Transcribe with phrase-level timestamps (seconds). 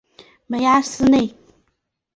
[0.47, 1.35] 梅阿斯内。